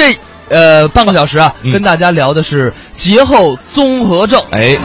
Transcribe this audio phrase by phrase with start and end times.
[0.00, 0.16] 这
[0.48, 4.40] 呃半个小时啊，嗯跟大家聊的是节后综合症。
[4.50, 4.78] 哎，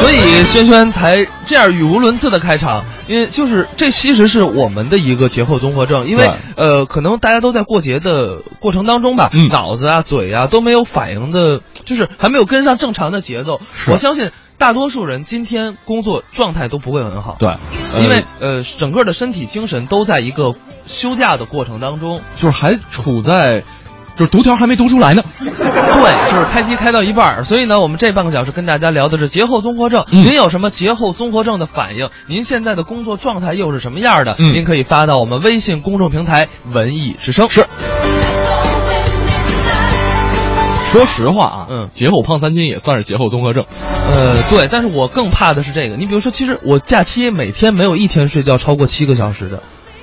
[0.00, 13.60] 所以轩轩才这样语无伦次的开场，因为就是这其实是我们的一个节后综合症，因为对呃，可能大家都在过节的过程当中吧，嗯脑子啊、嘴啊都没有反应的，就是还没有跟上正常的节奏。
[13.74, 17.54] 是我相信大多数人今天工作状态都不会很好，对，
[18.00, 20.54] 因为呃呃，整个的身体、精神都在一个
[20.86, 22.20] 休假的过程当中。
[22.34, 23.62] 就是还处在，
[24.18, 25.22] 就是读条还没读出来呢。
[25.38, 30.04] 对，就是开机开到一半儿，所以呢，我们这半个小时跟大家聊的是节后综合症。
[30.10, 32.10] 嗯您有什么节后综合症的反应？
[32.26, 34.34] 您现在的工作状态又是什么样的？
[34.38, 37.48] 嗯您可以发到我们微信公众平台“文艺之声”。
[37.50, 37.64] 是。
[40.84, 43.66] 说实话啊，嗯节后胖三斤也算是节后综合症。
[44.10, 45.96] 呃，对，但是我更怕的是这个。
[45.96, 49.62] 你比如说，其实我假期每天没有一天睡觉超过七个小时的。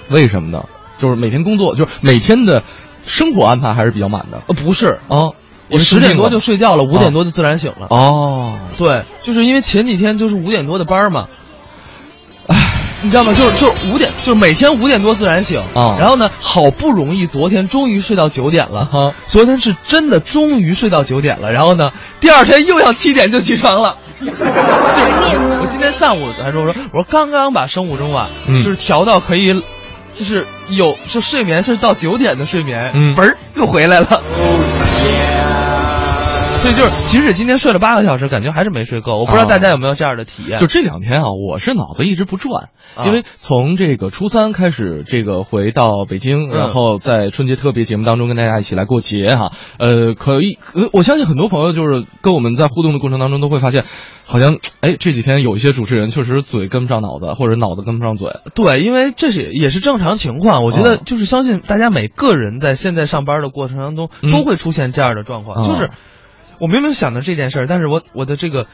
[0.09, 0.63] 为什么呢？
[0.97, 2.63] 就是每天工作，就是每天的
[3.05, 5.31] 生活安排还是比较满的呃，不是，啊。
[5.67, 7.87] 我十点多就睡觉了，五点多就自然醒了。
[7.89, 11.27] 哦，对，就是因为前几天就是五点多的班儿嘛，
[12.45, 12.55] 唉，
[13.01, 13.33] 你知道吗？
[13.33, 23.97] 就是就是五点，就是每天五点多自然醒啊然后呢，好不容易昨天终于睡到九点了，哈昨天是真的终于睡到九点了，然后呢，第二天又要七点就起床了。
[24.21, 29.63] 就是我我今天上午还说我说我说刚刚把生物钟啊，嗯就是调到可以，
[30.15, 34.21] 就是有就睡眠是到九点的睡眠，嗯嘣儿又回来了。
[36.65, 39.19] 所以就是，即使今天睡了八个小时，感觉还是没睡够。
[39.19, 40.59] 我不知道啊大家有没有这样的体验？
[40.59, 49.51] 就这两天啊，我是脑子一直不转，啊因为从这个初三开始，这个回到北京，嗯然后在春节特别节目当中跟大家一起来过节哈。
[49.77, 53.85] 呃，可以，呃我相信很多朋友就是跟我们在互动的过程当中都会发现，
[54.25, 58.31] 好像哎这几天有一些主持人确实嘴跟不上脑子，或者脑子跟不上嘴。
[58.55, 60.63] 对，因为这是也是正常情况。
[60.63, 65.91] 我觉得啊就是相信大家每个人在现在上班的过程当中嗯都会出现这样的状况，啊就是。
[66.59, 68.67] 我明明想到这件事儿，但是我我的这个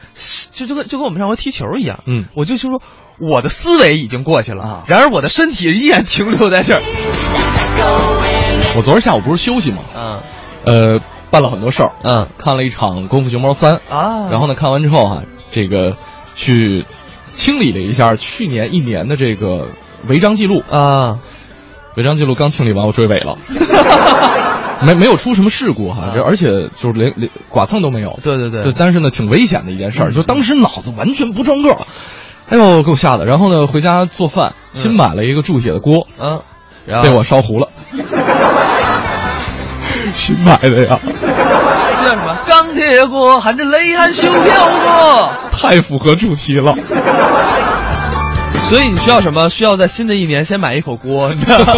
[0.52, 2.26] 就就跟就跟我们上回踢球一样，嗯。
[2.34, 2.82] 我就就说
[3.18, 4.84] 我的思维已经过去了，啊。
[4.86, 6.82] 然而我的身体依然停留在这儿，
[8.76, 9.78] 我昨天下午不是休息吗？
[9.96, 10.20] 嗯。
[10.64, 12.28] 呃，办了很多事儿，嗯。
[12.38, 15.96] 看了一场《功夫熊猫三》，啊，然后呢，看完之后啊，这个
[16.34, 16.86] 去
[17.34, 19.68] 清理了一下去年一年的这个
[20.06, 20.62] 违章记录。
[20.70, 21.18] 啊，
[21.96, 23.36] 违章记录刚清理完，我追尾了，
[24.84, 28.18] 没没有出什么事故哈，啊这而且就是连连剐蹭都没有。
[28.22, 31.78] 对对对对，但是呢，挺危险的一件事儿，嗯就当时脑子完全不转个儿，
[32.48, 33.24] 哎呦，给我吓的。
[33.24, 36.40] 然后呢，回家做饭，新买了一个铸铁的锅，嗯，
[36.86, 37.68] 然后被我烧糊了。
[40.12, 42.36] 新买的呀，这叫什么？
[42.46, 45.30] 钢铁锅含着泪汗修漂过。
[45.52, 46.74] 太符合主题了。
[48.72, 49.50] 所以你需要什么？
[49.50, 51.74] 需要在新的一年先买一口锅，你知道吗？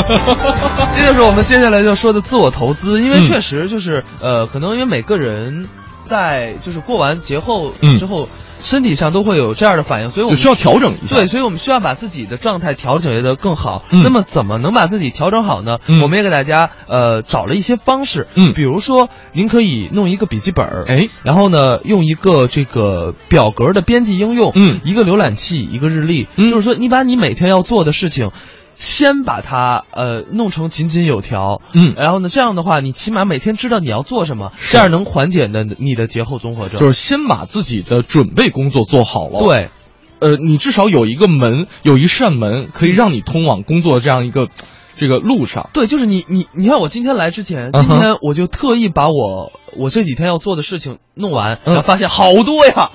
[0.94, 5.66] 这就是我们接下来要说的自我投资，因为嗯确实就是、呃，可能因为每个人
[6.04, 8.28] 在就是过完节后嗯之后，
[8.62, 11.16] 身体上都会有这样的反应，所以我们需要调整一下。
[11.16, 13.84] 对，所以我们需要把自己的状态调整的更好。
[13.91, 15.78] 嗯那么怎么能把自己调整好呢？
[15.87, 18.26] 嗯我们也给大家呃找了一些方式。
[18.34, 28.31] 嗯比如说您可以弄一个笔记本儿，哎，然后呢用一个这个表格的编辑应用，嗯一个浏览器，一个日历，嗯就是说你把你每天要做的事情。
[28.77, 36.81] 先把它呃弄成井井有条，嗯然后呢，这样的话，你起码每天知道你要做什么，这样能缓解的你的节后综合症。
[36.81, 39.41] 就是先把自己的准备工作做好了。。
[39.41, 39.71] 对，
[40.19, 44.49] 呃，你至少有一个门，有一扇门可以让你通往工作的这样一个
[44.97, 45.71] 这个路上。
[45.73, 52.91] 对，就是你你你看，我今天来之前，今天我就特意把我我这几天要做的事情弄完，嗯然后发现好多呀。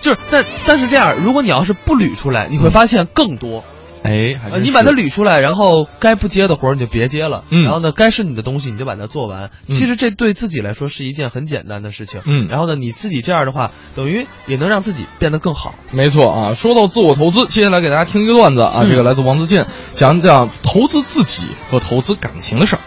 [0.00, 3.62] 就是，但但是这样，如果你要是不捋出来，你会发现更多。
[4.02, 9.50] 哎，呃，你把它捋出来，然后该不接的活儿你就别接了，嗯然后呢，该是你的东西你就把它做完。
[9.68, 12.22] 嗯其实这对自己来说是一件很简单的事情。
[12.24, 15.74] 嗯然后呢，你自己这样的话，等于也能让自己变得更好。
[15.92, 16.52] 没错啊。
[16.54, 22.80] 说到自我投资，接下来给大家听一个段子啊，嗯这个来自王自健，讲讲投资自己和投资感情的事儿。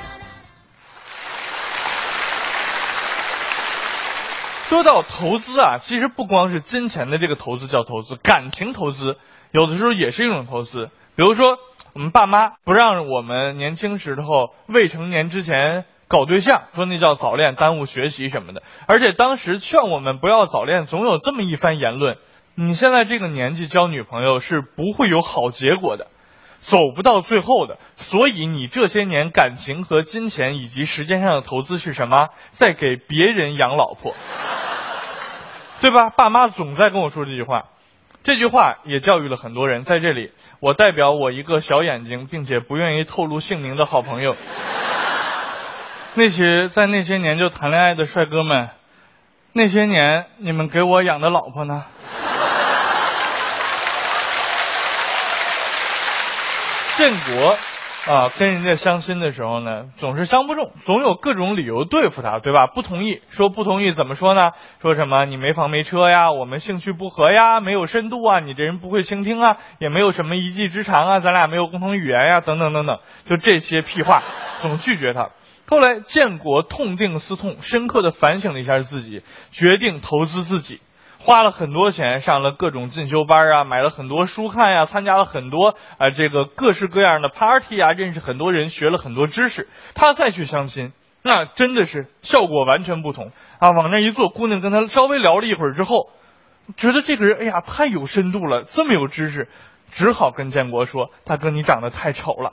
[4.68, 9.18] 说到投资啊，其实不光是金钱的这个投资叫投资，感情投资
[9.52, 10.90] 有的时候也是一种投资。
[11.16, 11.58] 比如说，
[11.94, 18.64] 我们爸妈不让我们年轻时候未成年之前搞对象，说那叫早恋，耽误学习什么的。
[18.88, 22.18] 而且当时劝我们不要早恋，总有这么一番言论：
[22.56, 26.08] 你现在这个年纪交女朋友是不会有好结果的。
[26.58, 32.30] 走不到最后的，所以你这些年感情和金钱以及时间上的投资是什么？
[32.52, 34.14] 在给别人养老婆，
[35.82, 36.10] 对吧？
[36.10, 37.66] 爸妈总在跟我说这句话，
[38.24, 39.82] 这句话也教育了很多人。
[39.82, 40.32] 在这里，
[40.62, 44.38] 我代表我一个小眼睛并且不愿意透露姓名的好朋友，
[46.16, 48.70] 那些在那些年就谈恋爱的帅哥们，
[49.52, 51.84] 那些年你们给我养的老婆呢？
[56.96, 57.58] 建国
[58.06, 62.68] 啊，跟人家相亲的时候呢，总是相不中，总有各种理由对付他，对吧？
[62.68, 64.52] 不同意，说不同意，怎么说呢？
[64.82, 74.22] 说什么你没房没车呀，我们兴趣不合呀，没有深度啊，你这人不会倾听啊，也没有什么一技之长啊，咱俩没有共同语言呀，等等等等，就这些屁话，
[74.60, 75.30] 总拒绝他。
[75.66, 80.82] 后来建国痛定思痛，深刻的反省了一下自己，决定投资自己。
[81.26, 89.70] 花了很多钱，上了各种进修班啊，买了很多书看呀，参加了很多啊这个各式各样的 party 啊，认识很多人，学了很多知识。
[89.96, 90.92] 他再去相亲，
[91.22, 93.70] 那真的是效果完全不同啊！
[93.72, 96.10] 往那一坐，姑娘跟他稍微聊了一会儿之后，
[96.76, 99.48] 觉得这个人哎呀太有深度了，这么有知识，
[99.92, 102.52] 只好跟建国说：“大哥，你长得太丑了。”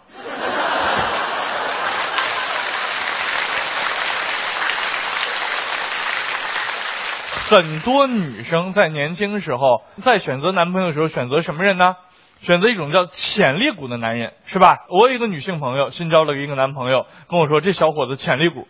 [7.51, 11.97] 很多女生在年轻时候在选择男朋友的时候，选择什么人呢？
[12.43, 14.87] 选择一种叫潜力股的男人，是吧？
[14.89, 18.69] 我有一个女性朋友，新交了一个男朋友，跟我说这小伙子潜力股，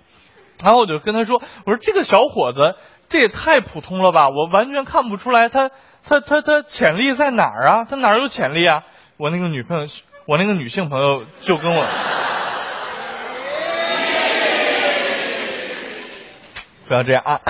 [0.64, 2.76] 然后我就跟他说，我说这个小伙子
[3.10, 5.68] 这也太普通了吧，我完全看不出来他
[6.02, 7.84] 他他他潜力在哪儿啊？
[7.84, 8.84] 他哪儿有潜力啊？
[9.18, 9.84] 我那个女朋友，
[10.24, 11.84] 我那个女性朋友就跟我，
[16.88, 17.40] 不要这样啊。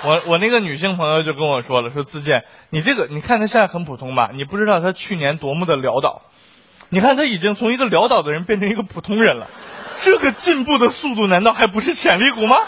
[0.06, 4.30] 我我那个女性朋友就跟我说了，说自健，你这个你看他现在很普通吧？
[4.32, 6.22] 你不知道他去年多么的潦倒，
[6.88, 9.48] 你看他已经从一个潦倒的人变成一个普通人了，
[9.98, 12.56] 这个进步的速度难道还不是潜力股吗？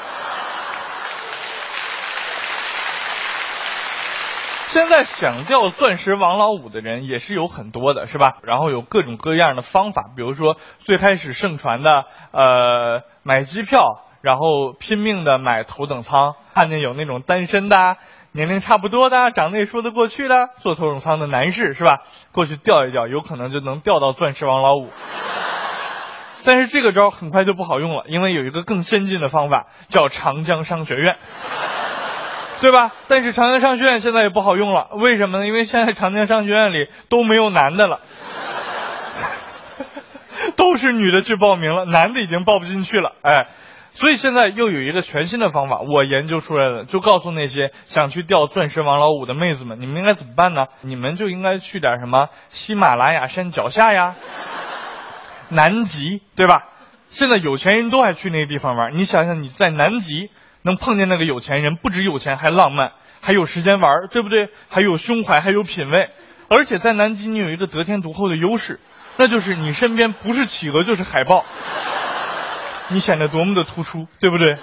[4.71, 8.39] 现在想钓钻石王老五的人也是有很多的，是吧？
[8.43, 14.03] 然后有各种各样的方法，比如说最开始盛传的，呃，买机票。
[14.23, 17.97] 然后拼命的买头等舱，看见有那种单身的、
[18.33, 22.01] 年龄差不多的、长得也说得过去的坐头等舱的男士是吧？
[22.33, 24.91] 过去钓一钓，有可能就能钓到钻石王老五。
[26.45, 31.17] 但是这个招很快就不好用了，因为有一个更先进的方法，叫长江商学院，
[32.61, 32.93] 对吧？
[33.09, 35.47] 但是长江商学院现在也不好用了，为什么呢？
[35.47, 38.01] 因为现在长江商学院里都没有男的了，
[40.57, 43.47] 都是女的去报名了，男的已经报不进去了，哎。
[43.93, 50.67] 所以现在又有一个全新的方法，我研究出来了，就告诉那些想去钓钻石王老五的妹子们，你们应该怎么办呢？
[50.83, 54.15] 你们就应该去点什么喜马拉雅山脚下呀，
[55.51, 56.63] 南极，对吧？
[57.09, 58.95] 现在有钱人都爱去那个地方玩。
[58.95, 60.31] 你想想，你在南极
[60.63, 64.49] 能碰见那个有钱人，不止有钱，还浪漫，还有时间玩，对不对？
[64.69, 66.11] 还有胸怀，还有品味。
[66.49, 68.79] 而且在南极，你有一个得天独厚的优势，
[69.17, 71.45] 那就是你身边不是企鹅就是海豹。
[72.93, 74.57] 你显得多么的突出，对不对？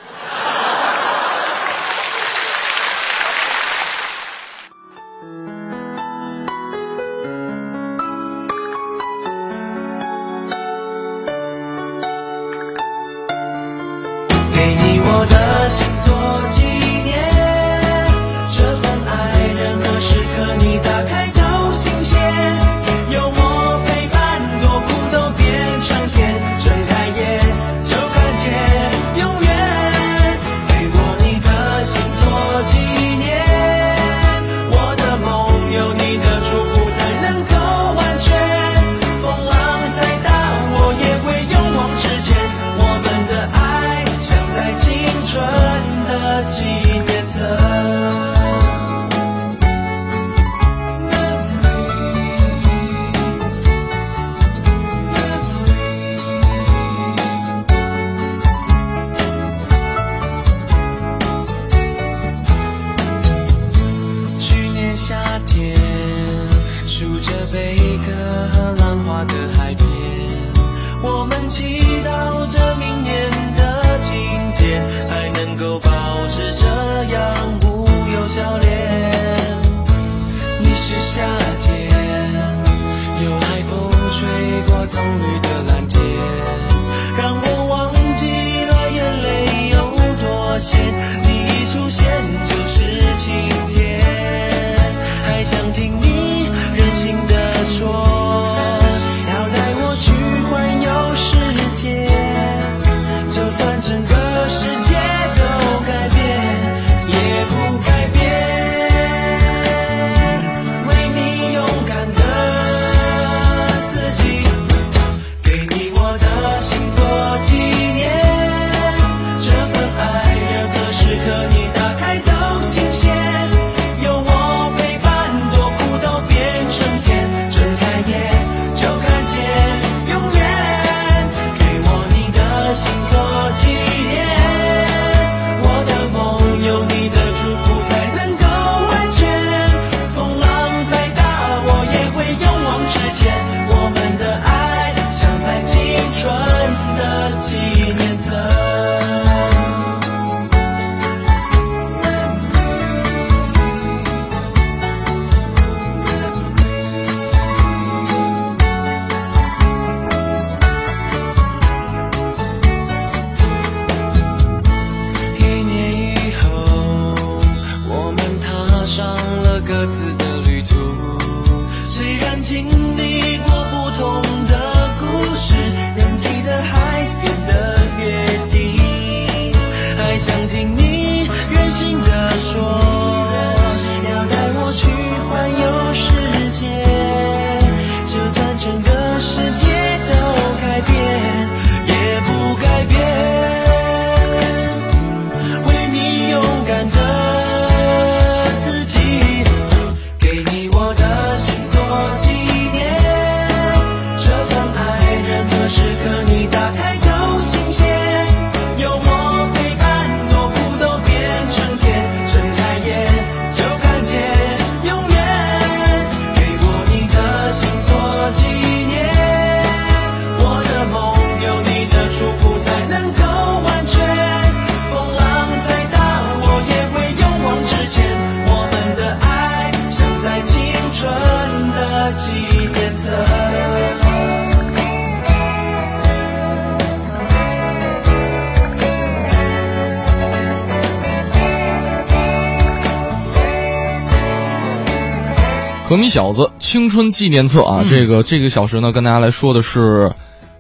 [246.18, 250.16] 小子青春纪念册啊，这个这个小时呢，跟大家来说的是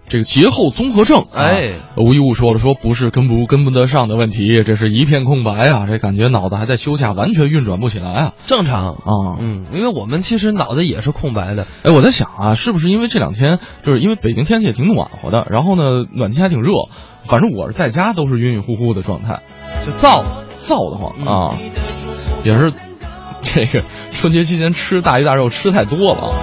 [0.07, 1.23] 这个节后综合症。
[1.33, 8.33] 哎，无一物说了，说不是跟不跟不得上的问题，这是一片空白啊，这感觉脑子还在休假，完全运转不起来啊。
[8.45, 11.65] 正常啊，嗯，因为我们其实脑子也是空白的。
[11.81, 16.73] 哎，我在想啊，是不是因为这两天就是因为北京天气也挺暖和的，然后呢暖气还挺热，
[17.23, 19.41] 反正我是在家都是晕晕乎乎的状态，
[19.87, 20.23] 就燥
[20.59, 21.57] 燥得慌啊，
[22.45, 22.71] 也是。
[23.53, 26.33] 这个春节期间吃大鱼大肉吃太多了。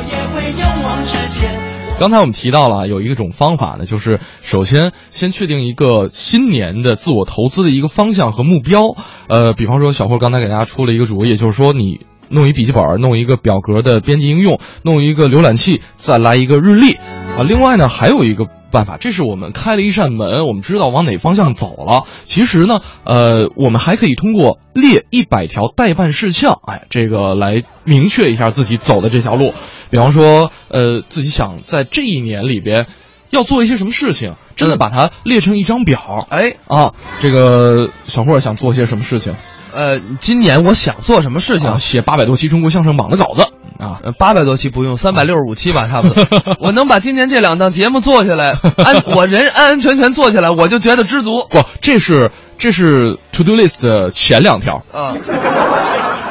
[2.01, 8.97] 刚才我们提到了有一种方法呢，就是首先先确定一个新年的自我投资的一个方向和目标。
[9.29, 16.95] 呃，比方说小霍刚才给大家出了一个主意，就是说你弄一笔记本，弄一个表格的编辑应用，弄一个浏览器，再来一个日历。
[16.95, 18.47] 啊，另外呢还有一个。
[18.75, 22.05] 办法，这是我们开了一扇门，我们知道往哪方向走了。
[22.25, 29.55] 其实呢，呃，我们还可以通过列一百条待办事项，哎，这个来明确一下自己走的这条路。
[29.91, 32.87] 比方说，呃，自己想在这一年里边
[33.31, 36.27] 要做一些什么事情，真的把它列成一张表。
[36.29, 39.37] 哎啊，这个小霍想做些什么事情？
[39.73, 41.77] 呃，今年我想做什么事情？
[41.77, 43.54] 写八百多期中国相声榜的稿子。
[43.85, 46.25] 啊，八百多期不用，三百六十五期吧，差不多。
[46.61, 51.47] 我能把今年这两档节目做下来，安 我人安安全全做下来，我就觉得知足。
[51.51, 55.15] 不，这是这是 to do list 的前两条啊。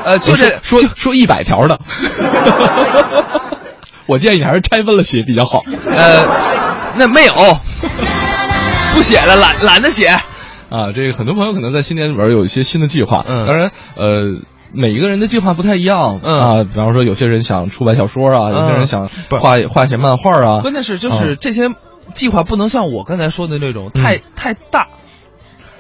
[0.04, 1.80] 呃，就这说说一百条的。
[4.08, 5.62] 我建议你还是拆分了写比较好。
[5.86, 6.26] 呃，
[6.98, 7.34] 那没有，
[8.94, 10.08] 不写了，懒懒得写。
[10.70, 13.24] 啊，这个很多朋友可能在新年里边有一些新的计划。
[13.28, 14.42] 嗯，当然，呃。
[14.74, 16.20] 每一个人的计划不太一样。
[16.24, 16.39] 嗯。
[16.39, 20.62] 啊，比方说有些人想出版小说啊，有些人想画画些漫画啊。
[20.62, 21.70] 关键是就是这些
[22.13, 24.88] 计划不能像我刚才说的那种太太大，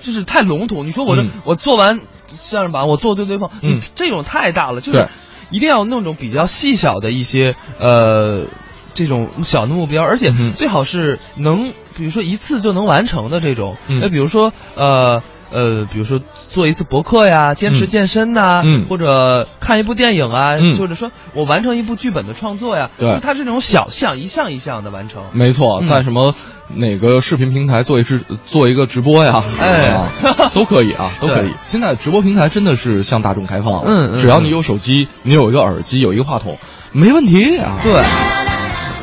[0.01, 0.85] 就是太笼统。
[0.87, 2.01] 你说我这我做完
[2.35, 5.09] 相声版，我做对对碰，嗯，这种太大了，就是
[5.49, 8.45] 一定要那种比较细小的一些呃
[8.93, 13.75] 这种小的目标，而且最好是能比如说一次就能完成的这种。
[13.87, 15.23] 那比如说呃。
[15.53, 16.19] 呃，比如说
[16.49, 25.21] 做一次博客呀，坚持健身呐，嗯，或者看一部电影啊，或者说我完成一部剧本的创作呀，对，它是这种小项一项一项的完成。
[25.33, 26.33] 没错，在什么
[26.75, 30.09] 哪个视频平台做一直做一个直播呀，哎，
[30.55, 31.51] 都可以啊，都可以。
[31.63, 36.57] 现在直播平台真的是向大众开放，嗯，只要你有手机，你有一个耳机，有一个话筒，
[36.91, 37.77] 没问题啊。
[37.83, 38.03] 对，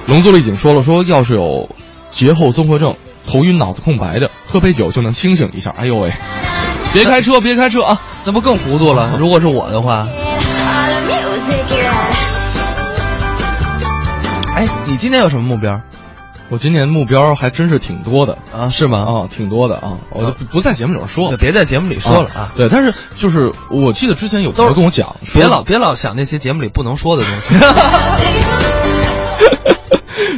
[0.09, 1.69] 龙族里已经说了，说要是有
[2.11, 2.97] 节后综合症。
[3.31, 5.73] 头晕脑子空白的，喝杯酒就能清醒一下。
[5.79, 6.13] 哎呦喂，
[6.93, 9.13] 别开车，别开车啊，那不更糊涂了？
[9.21, 10.09] 如果是我的话，
[14.57, 15.81] 哎，你今年有什么目标？
[16.49, 18.99] 我今年目标还真是挺多的啊，是吗？
[18.99, 22.51] 啊，挺多的啊，我就不在节目里说，就别在节目里说了啊。
[22.57, 27.55] 对，但是就是我记得之前有朋友跟我讲，别老别老想那些节目里不能说的东西。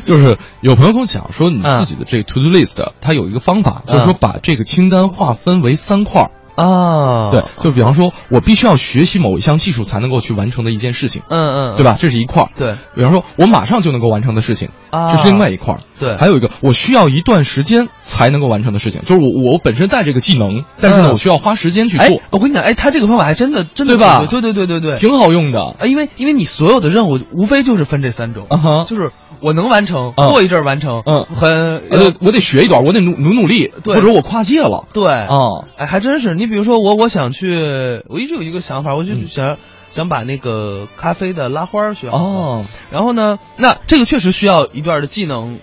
[0.03, 6.31] 就是有朋友跟我讲说，你自己的这个 to do list，它有一个方法，就是说把这个清单划分为三块儿。
[6.55, 11.97] 啊，对，就比方说，我必须要学习某一项技术才能够去完成的一件事情，嗯嗯，对吧？
[11.99, 12.51] 这是一块儿。
[12.59, 15.81] 对，比方说，我马上就能够完成的事情，啊，这是另外一块儿。
[16.03, 22.21] 对，还有一个，我需要一段时间才能够完成的事情，就是我我本身带这个技能，但是呢，我需要花时间去做。
[22.29, 24.27] 我跟你讲，哎，他这个方法还真的真的对吧？
[24.29, 25.63] 对对对对对，挺好用的。
[25.63, 31.83] 啊，因为因为你所有的任务无非就是分这三种，啊哈，就是我能完成，过一阵完成，嗯，很，
[32.21, 36.35] 我得学一段，我得努努努力，或者我跨界了，对，啊，哎，还真是。
[36.35, 37.23] 你比如说我，我想。
[37.23, 39.59] 想去，我一直有一个想法，我就想
[39.91, 42.17] 想把那个咖啡的拉花学好。
[42.17, 45.61] 哦，然后呢，那这个确实需要一段的技能，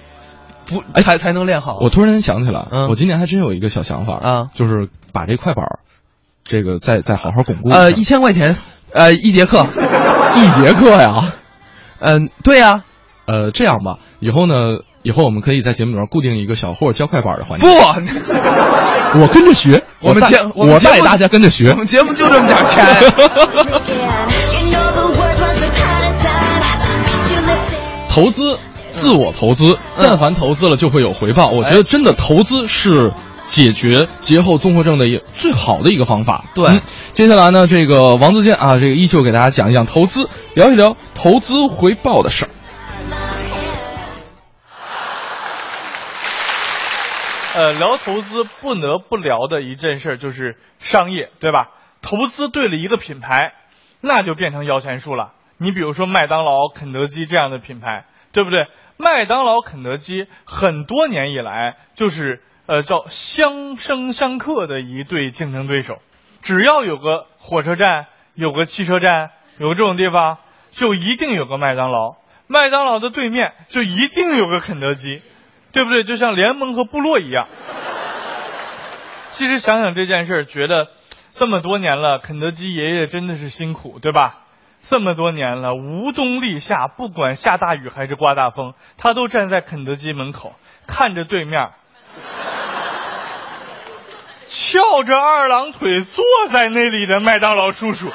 [0.70, 1.78] 不才才能练好。
[1.82, 5.66] 我突然间想起来，我今年还真有一个小想法啊，就是把这快板
[6.44, 7.70] 这个再再好好巩固。
[7.70, 8.58] 呃，一千块钱，
[8.94, 9.66] 呃，一节课，
[10.36, 11.34] 一节课呀？
[12.00, 12.84] 嗯，对呀。
[13.26, 17.68] 呃，这样吧，以后呢，以后我们可以在节目里面固定一个小霍教快板的环节。
[17.68, 17.70] 不，
[19.22, 21.70] 我跟着学，我们节我带大家跟着学。
[21.70, 22.88] 我们节目就这么点钱。
[28.10, 28.58] 投资，
[29.00, 31.48] 自我投资，但凡投资了就会有回报。
[31.48, 33.14] 我觉得真的投资是
[33.46, 36.46] 解决节后综合症的一最好的一个方法。
[36.54, 36.82] 对，
[37.14, 42.50] 接下来呢，这个王自健啊，这个依旧给大家讲一讲投资，聊一聊投资回报的事儿。
[47.56, 51.70] 呃，聊投资不得不聊的一件事就是商业，对吧？
[52.02, 53.54] 投资对了一个品牌，
[54.00, 55.32] 那就变成摇钱树了。
[55.58, 58.68] 你比如说麦当劳、肯德基这样的品牌，对不对？
[59.02, 66.00] 麦当劳、肯德基很多年以来就是呃叫相生相克的一对竞争对手。
[66.42, 70.38] 只要有个火车站、有个汽车站、有个这种地方，
[70.72, 75.22] 就一定有个麦当劳，麦当劳的对面就一定有个肯德基，
[75.72, 76.04] 对不对？
[76.04, 77.48] 就像联盟和部落一样。
[79.32, 80.90] 其实想想这件事儿，觉得
[81.32, 84.40] 这么多年了，肯德基爷爷真的是辛苦，对吧？
[84.82, 90.56] 这么多年了，无冬立夏，不管下大雨还是刮大风，他都站在肯德基门口，
[90.88, 91.70] 看着对面，
[94.48, 98.12] 翘着二郎腿坐在那里的麦当劳叔叔。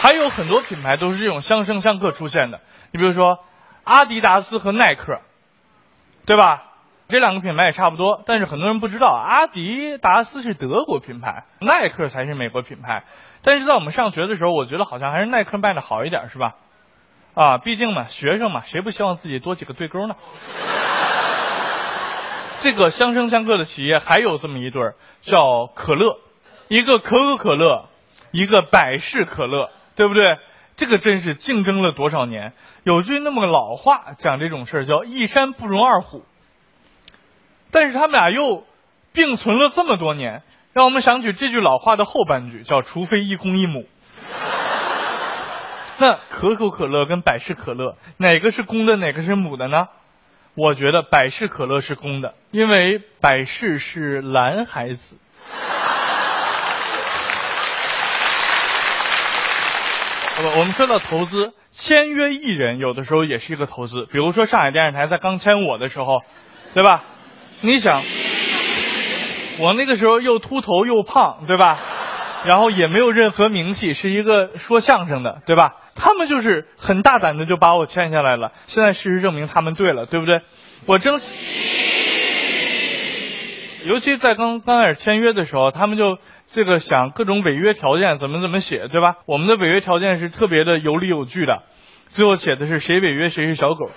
[0.00, 3.38] 还有很多品牌都是这种相生相克出现的，你比如说
[3.84, 5.20] 阿迪达斯和耐克，
[6.26, 6.73] 对吧？
[7.06, 13.04] 这两个品牌也差不多，但是很多人不知道，阿迪达斯是德国品牌，耐克才是美国品牌。
[13.42, 16.54] 但是在我们上学的时候，我觉得好像还是耐克卖的好一点，是吧？
[17.34, 20.14] 啊，毕竟嘛，学生嘛，谁不希望自己多几个对勾呢？
[22.62, 26.18] 这个相生相克的企业还有这么一对儿，叫可乐，
[26.68, 27.88] 一个可口可乐，
[28.30, 30.38] 一个百事可乐，对不对？
[30.76, 32.54] 这个真是竞争了多少年？
[32.82, 36.24] 有句那么个老话讲这种事儿，叫一山不容二虎。
[37.74, 38.64] 但是他们俩又
[39.12, 43.88] 并存了这么多年，让我们想起这句老话的后半句，叫“除非一公一母”。
[45.98, 49.88] 那可口可乐跟百事可乐哪个是公的，哪个是母的呢？
[50.54, 55.18] 我觉得百事可乐是公的，因为百事是男孩子。
[60.58, 64.06] 我们说到投资，签约艺人有的时候也是一个投资。
[64.12, 66.22] 比如说上海电视台在刚签我的时候，
[66.72, 67.02] 对吧？
[67.60, 68.02] 你想，
[69.58, 71.78] 我那个时候又秃头又胖，对吧？
[72.44, 75.76] 然后也没有任何名气，是一个说相声的，对吧？
[75.94, 78.52] 他们就是很大胆的就把我签下来了。
[78.66, 80.42] 现在事实证明他们对了，对不对？
[80.84, 81.18] 我争，
[83.86, 89.16] 尤其在刚刚开始签约的时候，他们就这个想各种违约条件怎么怎么写，对吧？
[89.24, 91.62] 我们的违约条件是特别的有理有据的，
[92.08, 93.90] 最后写的是谁违约谁是小狗。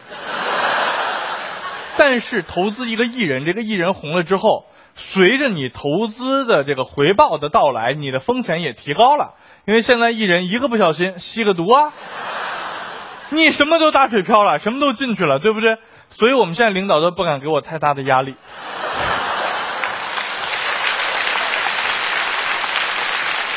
[1.97, 9.33] 但是投资一个艺人，这个艺人红了之后，随着你投资的这个回报的到来，你的风险也提高了。
[9.65, 11.93] 因为现在艺人一个不小心吸个毒啊，
[13.31, 15.77] 你什么都打水漂了，什么都进去了，对不对？
[16.10, 18.36] 所以我们现在领导都不敢给我太大的压力。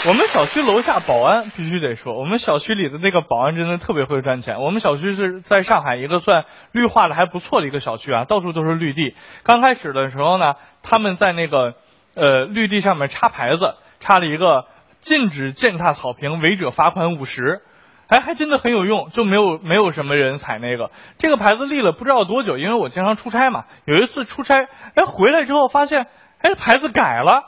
[0.08, 4.62] 我们小区楼下保安必须得说，我们小区里的那个保安真的特别会赚钱。
[4.62, 9.14] 我们小区是在上海一个算绿化的还不错的一个小区啊，到处都是绿地。
[9.42, 11.74] 刚开始的时候呢，他们在那个
[12.14, 14.64] 呃绿地上面插牌子，插了一个
[15.00, 17.60] 禁止践踏草坪，违者罚款五十。
[18.08, 20.90] 哎，还真的很有用，就没有没有什么人踩那个。
[21.18, 23.66] 这个牌子立了不知道多久，因为我经常出差嘛。
[23.84, 24.54] 有一次出差，
[24.94, 26.06] 哎回来之后发现，
[26.38, 27.44] 哎牌子改了。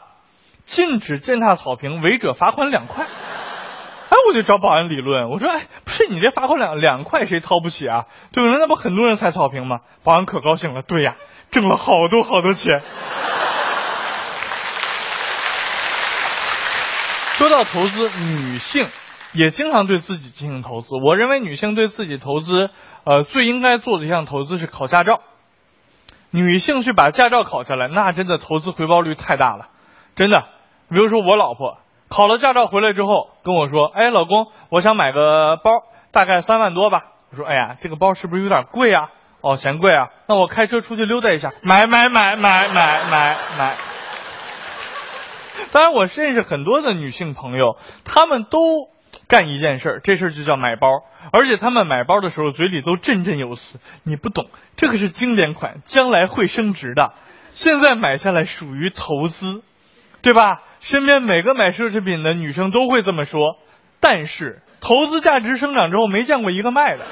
[0.72, 3.04] 禁止践踏草坪，违者罚款两块。
[3.04, 8.06] 哎，我就找保安理论，我说，哎，不是你这罚款两两块，谁掏不起啊？
[8.32, 8.58] 对不对？
[8.58, 9.80] 那不很多人踩草坪吗？
[10.02, 11.16] 保安可高兴了，对呀，
[11.50, 12.80] 挣了好多好多钱。
[17.36, 18.86] 说到投资，女性
[19.34, 20.94] 也经常对自己进行投资。
[20.96, 22.70] 我认为女性对自己投资，
[23.04, 25.20] 呃，最应该做的一项投资是考驾照。
[26.30, 29.68] 女性去把驾照考下来，那真的投资回报率太大了。
[30.14, 30.44] 真的，
[30.92, 31.78] 比如说我老婆
[32.10, 35.70] 考了驾照回来之后跟我说：“哎，老公，我想买个包，
[36.10, 39.08] 大概三万多吧。”我说：“哎呀，这个包是不是有点贵啊？
[39.40, 40.08] 哦，嫌贵啊？
[40.28, 43.76] 那我开车出去溜达一下，买买买买买买买。”
[45.72, 48.58] 当然，我认识很多的女性朋友，她们都
[49.26, 50.88] 干一件事儿，这事儿就叫买包，
[51.32, 53.80] 而且她们买包的时候嘴里都振振有词。
[54.02, 57.14] 你不懂，这个是经典款，将来会升值的，
[57.52, 59.62] 现在买下来属于投资。
[60.22, 60.62] 对吧？
[60.80, 63.56] 身边每个买奢侈品的女生都会这么说，
[64.00, 67.04] 但是投资价值生长之后没见过一个卖的。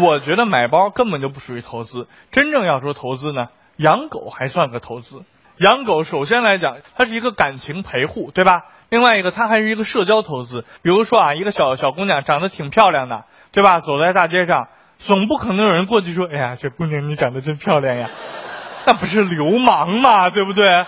[0.00, 5.22] 我觉得买包根本就不属于投资，真正要说投资呢，养狗还算个投资。
[5.58, 8.64] 养狗首先来讲，它是一个感情陪护，对吧？
[8.90, 10.64] 另外一个，它还是一个社交投资。
[10.82, 13.80] 比如说啊，一个小小姑娘长得挺漂亮的，对吧？
[13.80, 18.10] 走在大街上，总不可能有人过去说：“哎呀，这姑娘你长得真漂亮呀。”
[18.86, 20.84] 那不是流氓嘛，对不对？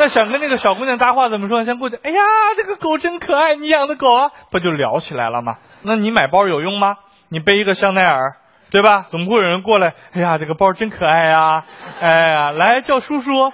[0.00, 1.62] 那想跟那个小姑娘搭话怎么说？
[1.66, 2.16] 先过去，哎呀，
[2.56, 5.58] 这个狗真可爱，你养的狗啊，不就聊起来了吗？
[5.82, 6.94] 那你买包有用吗？
[7.28, 8.36] 你背一个香奈儿，
[8.70, 9.08] 对吧？
[9.10, 11.64] 总不会有人过来，哎呀，这个包真可爱呀，
[12.00, 13.52] 哎呀，来叫叔叔。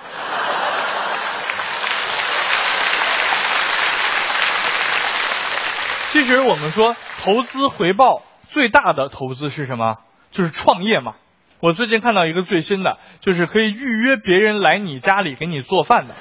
[6.11, 9.97] 其实我们说投资回报最大的投资是什么？
[10.31, 11.15] 就是创业嘛。
[11.61, 16.15] 我最近看到一个最新的，就是可以预约别人来你家里给你做饭的。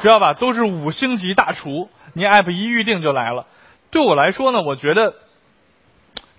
[0.00, 0.32] 知道吧？
[0.34, 3.46] 都是五星级大厨，你 app 一预定就来了。
[3.90, 5.14] 对我来说呢，我觉得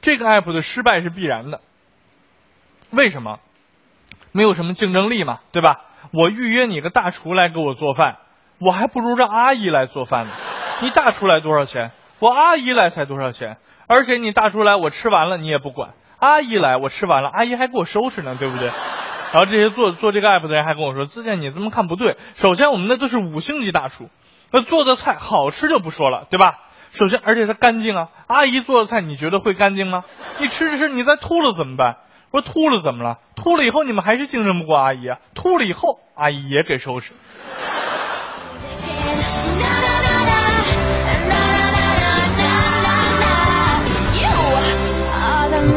[0.02, 1.60] 这个 app 的失败是必然的。
[2.92, 3.40] 为什么？
[4.32, 5.82] 没有什么竞争力嘛，对吧？
[6.12, 8.20] 我预约你个大厨来给我做饭，
[8.60, 10.32] 我还不如让阿姨来做饭呢。
[10.82, 11.92] 你大厨来多少钱？
[12.20, 13.58] 我阿姨来才多少钱？
[13.88, 18.68] 而且你大厨来，我吃完了你也不管；阿姨来，我吃完了，阿姨还给我收拾呢，对不对？
[19.32, 22.18] 然后这些做做这个 app 的人还跟我说：“自健，你这么看不对。
[22.34, 24.10] 首先，我们那都是五星级大厨，
[24.52, 26.56] 那做的菜好吃就不说了，对吧？
[26.92, 28.08] 首先，而且它干净啊。
[28.26, 30.04] 阿姨做的菜，你觉得会干净吗？
[30.40, 31.98] 你吃着吃，你再吐了怎么办？
[32.32, 33.18] 我说吐了怎么了？
[33.36, 35.20] 吐了以后你们还是竞争不过阿姨啊。
[35.36, 37.14] 吐了以后，阿姨也给收拾。”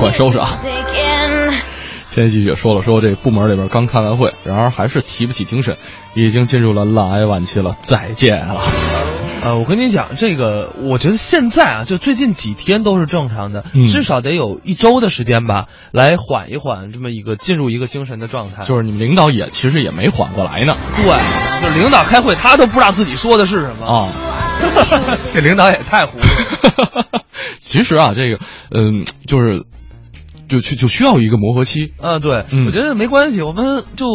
[0.02, 0.58] 管收拾啊！
[2.08, 5.78] 千玺姐说了，说这部门里边刚开完会，然而还是提不起精神，
[6.16, 8.60] 已经进入了懒癌晚期了，再见了。
[9.44, 18.64] 呃，我跟你讲，这个我觉得现在啊，就最近几天都是正常的，至少得有一周的时间吧，来缓一缓这么一个进入一个精神的状态。
[18.64, 20.76] 就是你们领导也其实也没缓过来呢。
[20.96, 24.08] 对，就领导开会，他都不知道自己说的是什么啊。
[25.32, 26.26] 这领导也太糊涂。
[27.60, 28.38] 其实啊，这个
[28.72, 29.64] 嗯，就是。
[30.48, 34.06] 就去就需要一个磨合期，嗯，对，我觉得没关系，我们就，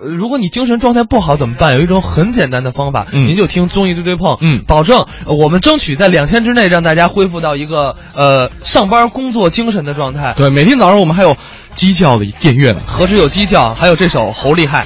[0.00, 1.74] 如果你精神状态不好怎么办？
[1.74, 10.34] 有一种很简单的方法，您就听综艺对对碰，嗯，保证我们争取在两天之内让大家恢复到一个呃上班工作精神的状态。
[10.36, 11.36] 对，每天早上我们还有
[11.74, 14.84] 鸡叫的电乐呢，何止有鸡叫，还有这首猴厉害。